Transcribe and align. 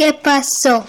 ¿Qué 0.00 0.14
pasó? 0.14 0.86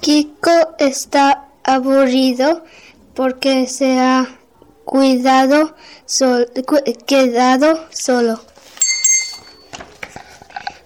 Kiko 0.00 0.74
está 0.78 1.48
aburrido 1.62 2.64
porque 3.12 3.66
se 3.66 4.00
ha 4.00 4.38
cuidado 4.86 5.76
quedado 7.04 7.86
solo. 7.90 8.40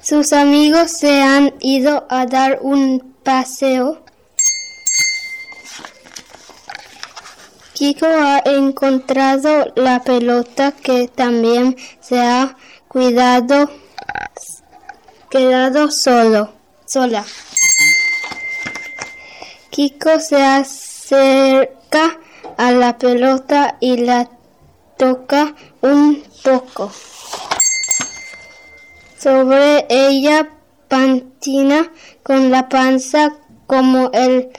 Sus 0.00 0.32
amigos 0.32 0.90
se 0.90 1.22
han 1.22 1.54
ido 1.60 2.04
a 2.10 2.26
dar 2.26 2.58
un 2.62 3.14
paseo. 3.22 4.04
Kiko 7.74 8.06
ha 8.06 8.42
encontrado 8.44 9.72
la 9.76 10.02
pelota 10.02 10.72
que 10.72 11.06
también 11.06 11.76
se 12.00 12.18
ha 12.18 12.56
cuidado 12.88 13.70
quedado 15.32 15.90
solo, 15.90 16.52
sola. 16.84 17.24
Kiko 19.70 20.20
se 20.20 20.42
acerca 20.42 22.18
a 22.58 22.70
la 22.72 22.98
pelota 22.98 23.78
y 23.80 23.96
la 23.96 24.28
toca 24.98 25.54
un 25.80 26.22
poco. 26.44 26.92
Sobre 29.18 29.86
ella 29.88 30.50
pantina 30.88 31.90
con 32.22 32.50
la 32.50 32.68
panza 32.68 33.32
como 33.66 34.10
él 34.12 34.50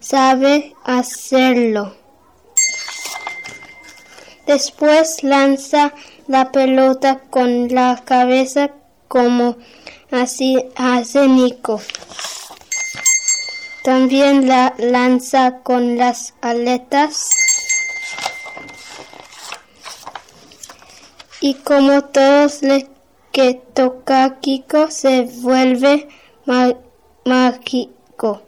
sabe 0.00 0.74
hacerlo. 0.84 1.94
Después 4.46 5.22
lanza 5.22 5.92
la 6.26 6.52
pelota 6.52 7.18
con 7.28 7.68
la 7.68 8.00
cabeza 8.02 8.70
como 9.08 9.56
así 10.10 10.56
hace 10.76 11.28
Nico. 11.28 11.80
También 13.82 14.48
la 14.48 14.74
lanza 14.78 15.60
con 15.62 15.96
las 15.96 16.34
aletas. 16.40 17.30
Y 21.40 21.54
como 21.54 22.02
todos 22.02 22.62
le 22.62 22.88
que 23.36 23.52
toca 23.74 24.40
Kiko 24.40 24.90
se 24.90 25.22
vuelve 25.22 26.08
mágico. 27.26 28.42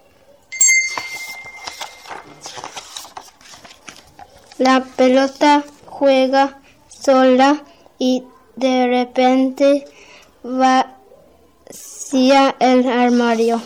La 4.56 4.82
pelota 4.96 5.62
juega 5.84 6.58
sola 6.88 7.62
y 7.98 8.24
de 8.56 8.86
repente 8.86 9.84
vacía 10.42 10.94
el 12.58 12.88
armario. 12.88 13.62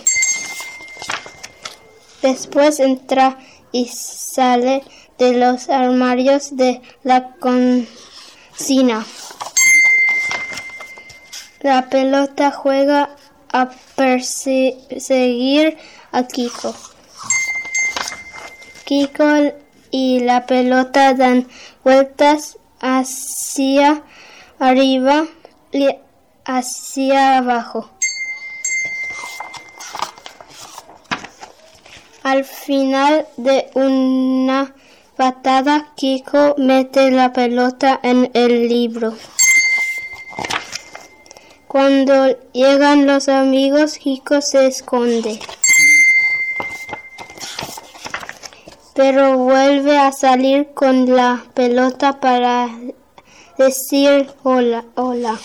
Después 2.22 2.80
entra 2.80 3.38
y 3.72 3.88
sale 3.88 4.84
de 5.18 5.32
los 5.34 5.68
armarios 5.68 6.56
de 6.56 6.80
la 7.02 7.34
cocina. 7.34 9.04
La 11.60 11.88
pelota 11.88 12.50
juega 12.50 13.16
a 13.52 13.70
perseguir 13.96 15.78
a 16.10 16.24
Kiko. 16.24 16.74
Kiko 18.84 19.24
y 19.90 20.20
la 20.20 20.46
pelota 20.46 21.14
dan 21.14 21.48
vueltas 21.84 22.58
hacia 22.80 24.02
arriba 24.58 25.26
hacia 26.44 27.38
abajo. 27.38 27.90
Al 32.22 32.44
final 32.44 33.26
de 33.36 33.70
una 33.74 34.74
patada, 35.16 35.92
Kiko 35.96 36.54
mete 36.56 37.10
la 37.10 37.32
pelota 37.32 37.98
en 38.02 38.30
el 38.34 38.68
libro. 38.68 39.14
Cuando 41.66 42.28
llegan 42.52 43.06
los 43.06 43.28
amigos, 43.28 43.98
Kiko 43.98 44.40
se 44.40 44.66
esconde. 44.66 45.40
Pero 48.94 49.38
vuelve 49.38 49.98
a 49.98 50.12
salir 50.12 50.74
con 50.74 51.16
la 51.16 51.44
pelota 51.54 52.20
para 52.20 52.68
decir 53.58 54.30
hola, 54.42 54.84
hola. 54.94 55.38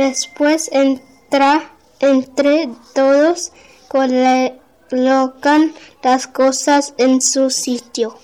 Después 0.00 0.70
entra 0.72 1.74
entre 1.98 2.70
todos 2.94 3.52
colocan 3.86 5.74
las 6.02 6.26
cosas 6.26 6.94
en 6.96 7.20
su 7.20 7.50
sitio. 7.50 8.18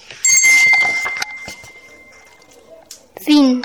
Fin. 3.16 3.60